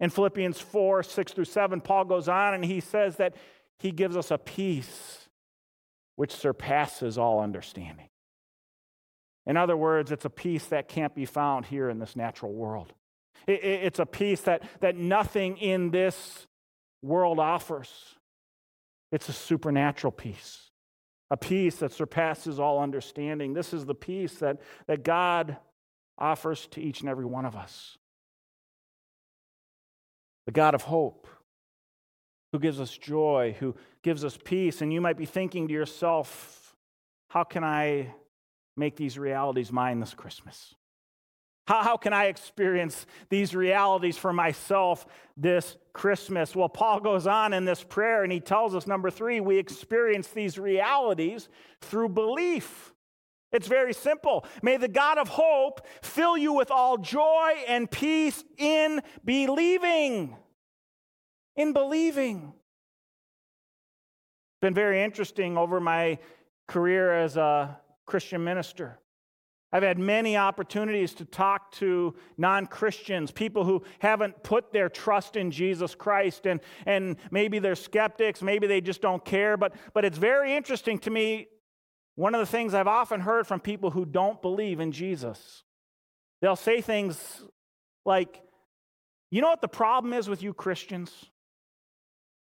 [0.01, 3.34] In Philippians 4 6 through 7, Paul goes on and he says that
[3.78, 5.28] he gives us a peace
[6.16, 8.09] which surpasses all understanding.
[9.46, 12.92] In other words, it's a peace that can't be found here in this natural world.
[13.46, 16.46] It's a peace that, that nothing in this
[17.03, 17.90] world offers.
[19.12, 20.70] It's a supernatural peace,
[21.30, 23.55] a peace that surpasses all understanding.
[23.55, 25.57] This is the peace that, that God
[26.18, 27.96] offers to each and every one of us.
[30.51, 31.26] God of hope,
[32.53, 34.80] who gives us joy, who gives us peace.
[34.82, 36.76] And you might be thinking to yourself,
[37.28, 38.14] how can I
[38.76, 40.74] make these realities mine this Christmas?
[41.66, 46.57] How, how can I experience these realities for myself this Christmas?
[46.57, 50.28] Well, Paul goes on in this prayer and he tells us number three, we experience
[50.28, 51.48] these realities
[51.80, 52.92] through belief.
[53.53, 54.44] It's very simple.
[54.62, 60.36] May the God of hope fill you with all joy and peace in believing.
[61.57, 62.53] In believing.
[64.53, 66.18] It's been very interesting over my
[66.68, 69.01] career as a Christian minister.
[69.72, 75.36] I've had many opportunities to talk to non Christians, people who haven't put their trust
[75.36, 79.57] in Jesus Christ, and, and maybe they're skeptics, maybe they just don't care.
[79.57, 81.48] But, but it's very interesting to me.
[82.17, 85.63] One of the things I've often heard from people who don't believe in Jesus,
[86.43, 87.43] they'll say things
[88.05, 88.43] like,
[89.31, 91.27] You know what the problem is with you Christians?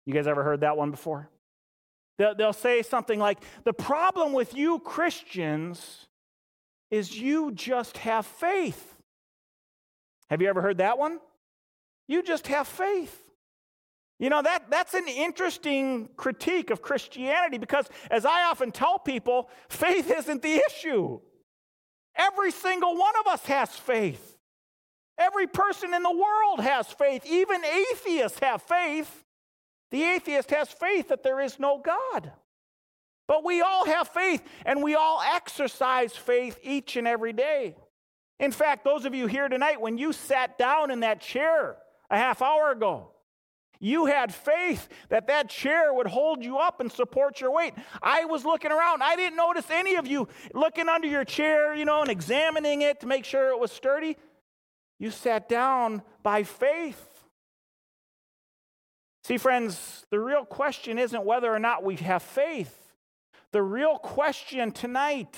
[0.05, 1.29] You guys ever heard that one before?
[2.17, 6.07] They'll, they'll say something like, The problem with you Christians
[6.91, 8.97] is you just have faith.
[10.29, 11.19] Have you ever heard that one?
[12.07, 13.22] You just have faith.
[14.23, 19.49] You know, that, that's an interesting critique of Christianity because, as I often tell people,
[19.67, 21.19] faith isn't the issue.
[22.15, 24.37] Every single one of us has faith.
[25.17, 27.25] Every person in the world has faith.
[27.25, 29.25] Even atheists have faith.
[29.91, 32.31] The atheist has faith that there is no God.
[33.27, 37.75] But we all have faith and we all exercise faith each and every day.
[38.39, 41.75] In fact, those of you here tonight, when you sat down in that chair
[42.09, 43.09] a half hour ago,
[43.83, 47.73] you had faith that that chair would hold you up and support your weight.
[48.01, 49.03] I was looking around.
[49.03, 53.01] I didn't notice any of you looking under your chair, you know, and examining it
[53.01, 54.15] to make sure it was sturdy.
[54.99, 57.25] You sat down by faith.
[59.25, 62.82] See, friends, the real question isn't whether or not we have faith.
[63.53, 65.37] The real question tonight,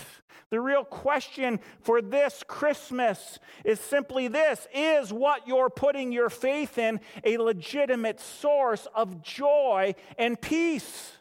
[0.50, 6.78] the real question for this Christmas is simply this Is what you're putting your faith
[6.78, 11.12] in a legitimate source of joy and peace?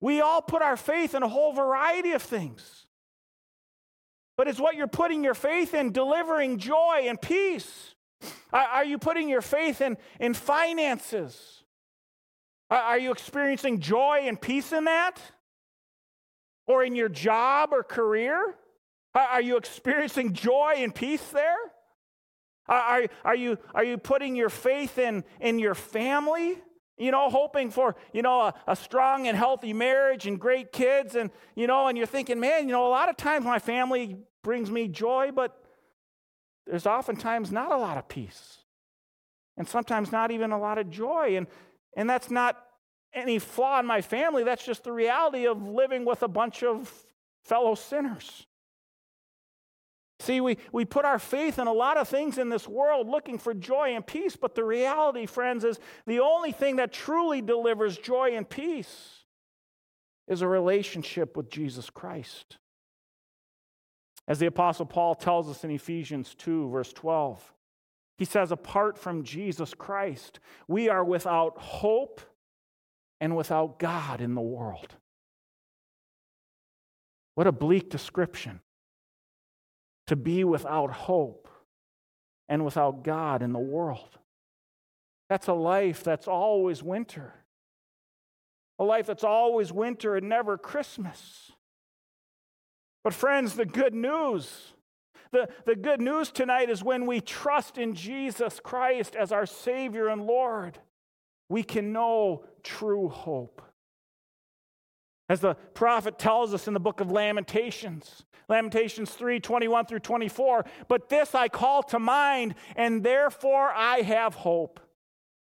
[0.00, 2.86] We all put our faith in a whole variety of things.
[4.36, 7.94] But is what you're putting your faith in delivering joy and peace?
[8.52, 11.62] Are you putting your faith in, in finances?
[12.70, 15.20] Are you experiencing joy and peace in that?
[16.66, 18.56] Or in your job or career?
[19.14, 21.56] Are you experiencing joy and peace there?
[22.68, 26.58] Are, are, you, are you putting your faith in, in your family?
[26.98, 31.14] You know, hoping for, you know, a, a strong and healthy marriage and great kids.
[31.14, 34.16] And, you know, and you're thinking, man, you know, a lot of times my family
[34.42, 35.56] brings me joy, but
[36.66, 38.58] there's oftentimes not a lot of peace.
[39.56, 41.36] And sometimes not even a lot of joy.
[41.36, 41.46] And
[41.96, 42.62] and that's not
[43.12, 46.92] any flaw in my family, that's just the reality of living with a bunch of
[47.42, 48.46] fellow sinners.
[50.20, 53.38] See, we, we put our faith in a lot of things in this world looking
[53.38, 57.98] for joy and peace, but the reality, friends, is the only thing that truly delivers
[57.98, 59.24] joy and peace
[60.26, 62.58] is a relationship with Jesus Christ.
[64.26, 67.52] As the Apostle Paul tells us in Ephesians 2, verse 12,
[68.18, 72.20] He says, apart from Jesus Christ, we are without hope
[73.20, 74.94] and without God in the world.
[77.34, 78.60] What a bleak description.
[80.06, 81.48] To be without hope
[82.48, 84.18] and without God in the world.
[85.28, 87.34] That's a life that's always winter.
[88.78, 91.52] A life that's always winter and never Christmas.
[93.02, 94.72] But, friends, the good news,
[95.32, 100.08] the, the good news tonight is when we trust in Jesus Christ as our Savior
[100.08, 100.78] and Lord,
[101.48, 103.62] we can know true hope.
[105.28, 110.64] As the prophet tells us in the book of Lamentations, Lamentations 3 21 through 24,
[110.86, 114.80] but this I call to mind, and therefore I have hope.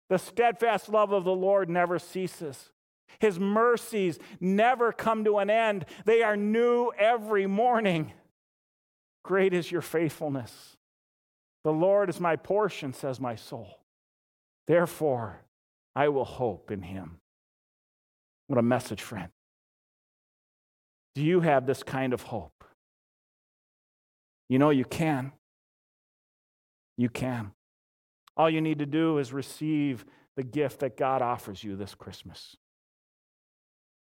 [0.08, 2.70] The steadfast love of the Lord never ceases.
[3.18, 8.12] His mercies never come to an end, they are new every morning.
[9.26, 10.76] Great is your faithfulness.
[11.64, 13.80] The Lord is my portion, says my soul.
[14.68, 15.40] Therefore,
[15.96, 17.18] I will hope in him.
[18.46, 19.30] What a message, friend.
[21.16, 22.62] Do you have this kind of hope?
[24.48, 25.32] You know you can.
[26.96, 27.50] You can.
[28.36, 30.04] All you need to do is receive
[30.36, 32.56] the gift that God offers you this Christmas.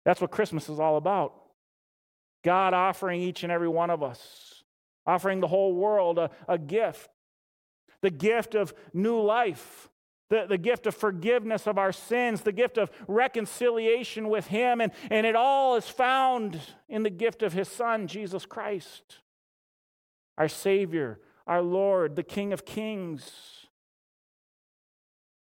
[0.04, 1.34] That's what Christmas is all about.
[2.42, 4.61] God offering each and every one of us,
[5.06, 7.10] offering the whole world a, a gift.
[8.02, 9.88] The gift of new life,
[10.28, 14.80] the, the gift of forgiveness of our sins, the gift of reconciliation with Him.
[14.80, 19.18] And, and it all is found in the gift of His Son, Jesus Christ,
[20.36, 23.30] our Savior, our Lord, the King of Kings,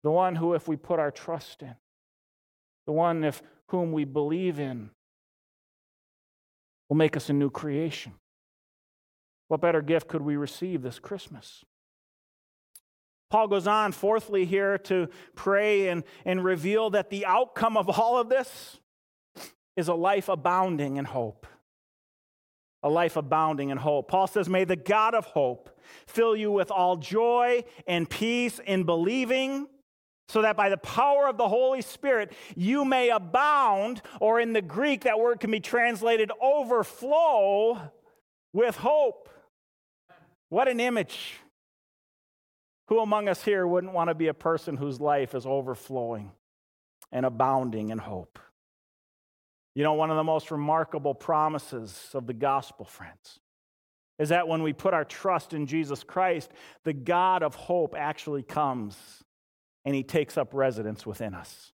[0.04, 1.76] the one who, if we put our trust in,
[2.86, 4.90] the one if whom we believe in.
[6.90, 8.14] Will make us a new creation.
[9.52, 11.66] What better gift could we receive this Christmas?
[13.30, 18.18] Paul goes on, fourthly, here to pray and, and reveal that the outcome of all
[18.18, 18.80] of this
[19.76, 21.46] is a life abounding in hope.
[22.82, 24.08] A life abounding in hope.
[24.08, 25.78] Paul says, May the God of hope
[26.08, 29.68] fill you with all joy and peace in believing
[30.30, 34.62] so that by the power of the Holy Spirit you may abound, or in the
[34.62, 37.92] Greek, that word can be translated overflow
[38.54, 39.28] with hope.
[40.52, 41.38] What an image.
[42.90, 46.34] Who among us here wouldn't want to be a person whose life is overflowing
[47.10, 48.38] and abounding in hope?
[49.76, 53.40] You know, one of the most remarkable promises of the gospel, friends,
[54.20, 56.52] is that when we put our trust in Jesus Christ,
[56.84, 58.98] the God of hope actually comes
[59.86, 61.72] and he takes up residence within us.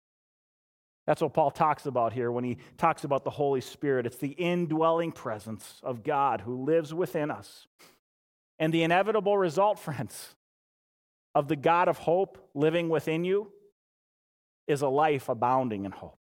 [1.07, 4.07] That's what Paul talks about here when he talks about the Holy Spirit.
[4.07, 7.67] It's the indwelling presence of God who lives within us.
[8.63, 10.37] And the inevitable result, friends,
[11.35, 13.51] of the God of hope living within you
[14.69, 16.21] is a life abounding in hope.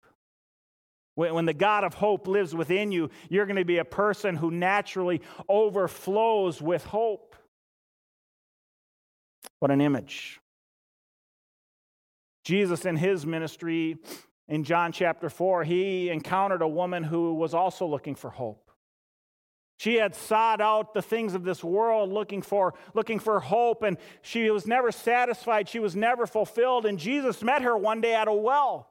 [1.16, 4.53] When the God of hope lives within you, you're going to be a person who
[4.53, 7.34] naturally overflows with hope.
[9.59, 10.39] What an image.
[12.45, 13.97] Jesus, in his ministry
[14.47, 18.67] in John chapter 4, he encountered a woman who was also looking for hope.
[19.78, 23.96] She had sought out the things of this world looking for, looking for hope, and
[24.22, 25.68] she was never satisfied.
[25.68, 26.84] She was never fulfilled.
[26.84, 28.88] And Jesus met her one day at a well.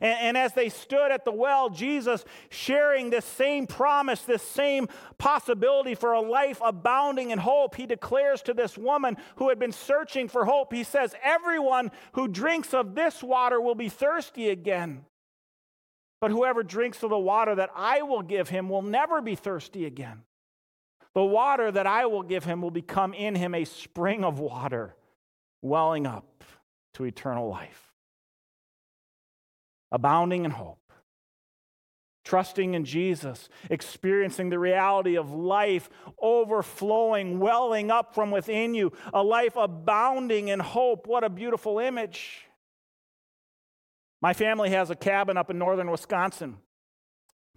[0.00, 4.88] And, and, as they stood at the well, Jesus sharing this same promise, this same
[5.18, 9.72] possibility for a life abounding in hope, he declares to this woman who had been
[9.72, 15.04] searching for hope, he says, Everyone who drinks of this water will be thirsty again.
[16.24, 19.84] But whoever drinks of the water that I will give him will never be thirsty
[19.84, 20.22] again.
[21.12, 24.96] The water that I will give him will become in him a spring of water
[25.60, 26.42] welling up
[26.94, 27.92] to eternal life
[29.92, 30.94] abounding in hope,
[32.24, 39.22] trusting in Jesus, experiencing the reality of life overflowing, welling up from within you, a
[39.22, 41.06] life abounding in hope.
[41.06, 42.46] What a beautiful image.
[44.24, 46.56] My family has a cabin up in northern Wisconsin.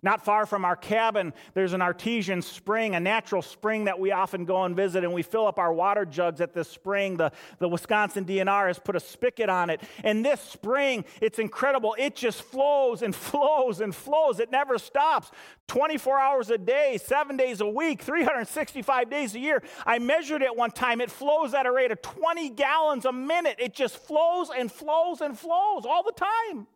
[0.07, 4.45] Not far from our cabin, there's an artesian spring, a natural spring that we often
[4.45, 7.17] go and visit, and we fill up our water jugs at this spring.
[7.17, 9.81] The, the Wisconsin DNR has put a spigot on it.
[10.05, 11.93] And this spring, it's incredible.
[11.99, 14.39] It just flows and flows and flows.
[14.39, 15.29] It never stops.
[15.67, 19.61] 24 hours a day, seven days a week, 365 days a year.
[19.85, 21.01] I measured it one time.
[21.01, 23.57] It flows at a rate of 20 gallons a minute.
[23.59, 26.67] It just flows and flows and flows all the time.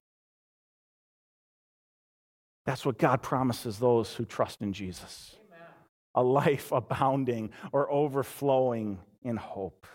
[2.72, 5.68] That's what God promises those who trust in Jesus Amen.
[6.16, 9.86] a life abounding or overflowing in hope.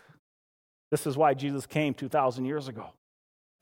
[0.90, 2.90] This is why Jesus came 2,000 years ago.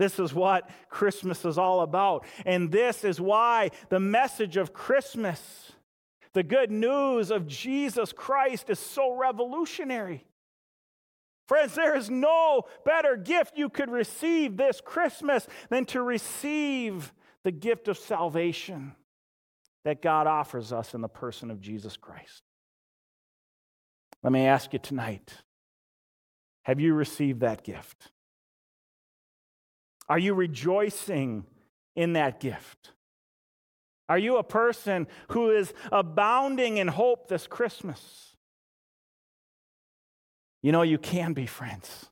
[0.00, 2.26] This is what Christmas is all about.
[2.44, 5.70] And this is why the message of Christmas,
[6.32, 10.26] the good news of Jesus Christ, is so revolutionary.
[11.46, 17.12] Friends, there is no better gift you could receive this Christmas than to receive
[17.44, 18.96] the gift of salvation
[19.84, 22.42] that God offers us in the person of Jesus Christ.
[24.22, 25.34] Let me ask you tonight
[26.62, 28.10] have you received that gift?
[30.08, 31.44] Are you rejoicing
[31.94, 32.92] in that gift?
[34.08, 38.34] Are you a person who is abounding in hope this Christmas?
[40.62, 42.06] You know, you can be, friends.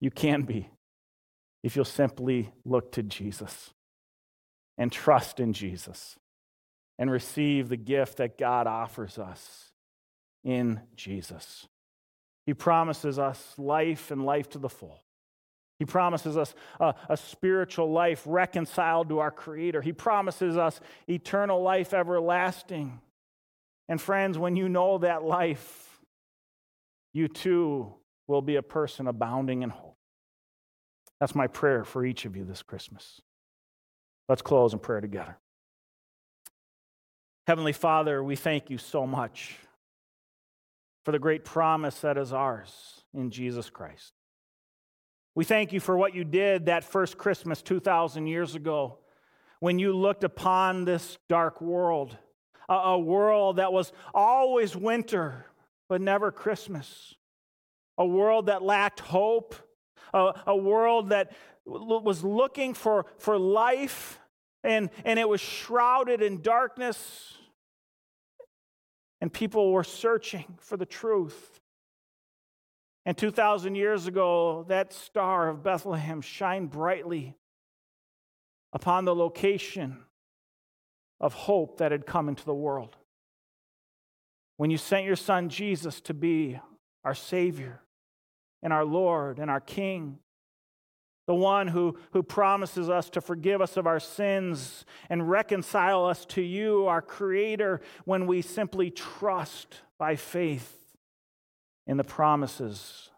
[0.00, 0.70] You can be
[1.62, 3.74] if you'll simply look to Jesus
[4.78, 6.16] and trust in Jesus
[7.00, 9.72] and receive the gift that God offers us
[10.44, 11.66] in Jesus.
[12.44, 15.02] He promises us life and life to the full.
[15.78, 19.80] He promises us a, a, spiritual life reconciled to our Creator.
[19.80, 20.78] He promises us
[21.08, 23.00] eternal life everlasting.
[23.88, 26.00] And friends, when you know that life,
[27.14, 27.94] you too
[28.26, 29.96] will be a person abounding in hope.
[31.18, 33.22] That's my prayer for each of you this Christmas.
[34.28, 35.38] Let's close in prayer together.
[37.46, 39.56] Heavenly Father, we thank you so much
[41.04, 44.12] for the great promise that is ours in Jesus Christ.
[45.34, 48.98] We thank you for what you did that first Christmas 2,000 years ago
[49.60, 52.16] when you looked upon this dark world,
[52.68, 55.46] a, world that was always winter
[55.88, 57.14] but never Christmas,
[57.98, 59.54] a world that lacked hope,
[60.14, 61.32] a world that
[61.66, 64.19] was looking for, for life
[64.62, 67.34] and, and it was shrouded in darkness
[69.20, 71.60] and people were searching for the truth.
[73.04, 77.36] And 2,000 years ago, that star of Bethlehem shined brightly
[78.72, 79.98] upon the location
[81.20, 82.96] of hope that had come into the world.
[84.56, 86.60] When you sent your son Jesus to be
[87.04, 87.80] our Savior
[88.62, 90.18] and our Lord and our King,
[91.30, 96.26] the one who, who promises us to forgive us of our sins and reconcile us
[96.26, 100.76] to you, our Creator, when we simply trust by faith
[101.86, 103.10] in the promises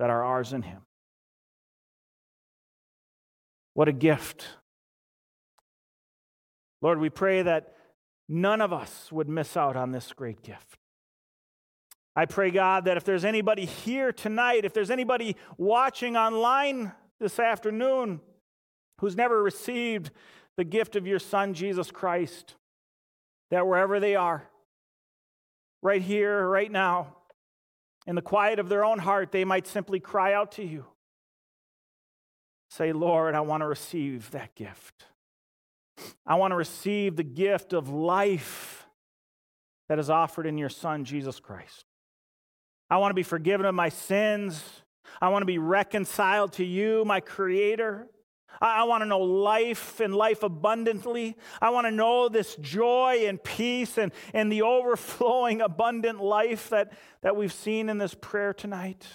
[0.00, 0.80] that are ours in Him.
[3.74, 4.48] What a gift.
[6.82, 7.76] Lord, we pray that
[8.28, 10.76] none of us would miss out on this great gift.
[12.16, 16.90] I pray, God, that if there's anybody here tonight, if there's anybody watching online
[17.20, 18.20] this afternoon
[18.98, 20.10] who's never received
[20.56, 22.54] the gift of your Son, Jesus Christ,
[23.50, 24.44] that wherever they are,
[25.82, 27.16] right here, right now,
[28.06, 30.84] in the quiet of their own heart, they might simply cry out to you.
[32.70, 35.04] Say, Lord, I want to receive that gift.
[36.26, 38.86] I want to receive the gift of life
[39.88, 41.84] that is offered in your Son, Jesus Christ.
[42.88, 44.62] I want to be forgiven of my sins.
[45.20, 48.08] I want to be reconciled to you, my Creator.
[48.60, 51.36] I, want to know life and life abundantly.
[51.62, 56.92] I want to know this joy and peace and, and the overflowing, abundant life that,
[57.22, 59.06] that we've seen in this prayer tonight.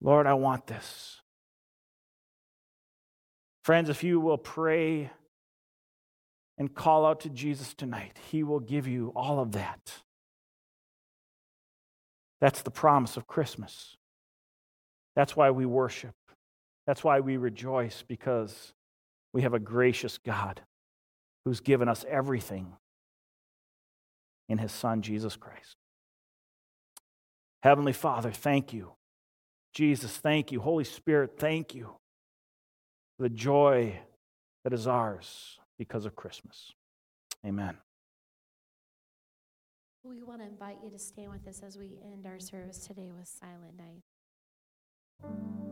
[0.00, 1.22] Lord, I want this.
[3.64, 5.10] Friends, if you will pray
[6.58, 10.03] and call out to Jesus tonight, He will give you all of that.
[12.44, 13.96] That's the promise of Christmas.
[15.16, 16.14] That's why we worship.
[16.86, 18.74] That's why we rejoice, because
[19.32, 20.60] we have a gracious God
[21.46, 22.74] who's given us everything
[24.50, 25.76] in his Son, Jesus Christ.
[27.62, 28.92] Heavenly Father, thank you.
[29.72, 30.60] Jesus, thank you.
[30.60, 31.96] Holy Spirit, thank you
[33.16, 33.98] for the joy
[34.64, 36.72] that is ours because of Christmas.
[37.46, 37.78] Amen.
[40.06, 43.10] We want to invite you to stand with us as we end our service today
[43.10, 45.63] with Silent Night.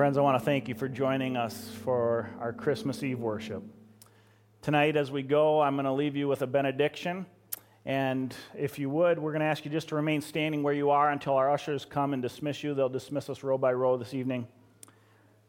[0.00, 3.62] Friends, I want to thank you for joining us for our Christmas Eve worship.
[4.62, 7.26] Tonight, as we go, I'm going to leave you with a benediction.
[7.84, 10.88] And if you would, we're going to ask you just to remain standing where you
[10.88, 12.72] are until our ushers come and dismiss you.
[12.72, 14.48] They'll dismiss us row by row this evening.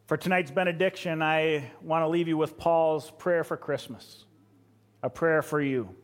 [0.07, 4.25] For tonight's benediction, I want to leave you with Paul's prayer for Christmas,
[5.01, 5.95] a prayer for you.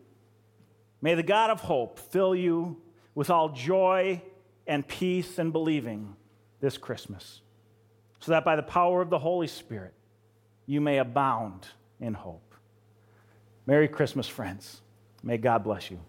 [1.02, 2.82] May the God of hope fill you
[3.14, 4.22] with all joy
[4.66, 6.16] and peace and believing
[6.62, 7.41] this Christmas,
[8.20, 9.93] so that by the power of the Holy Spirit,
[10.65, 11.68] you may abound
[11.99, 12.55] in hope.
[13.65, 14.82] Merry Christmas, friends.
[15.24, 15.99] May God bless you.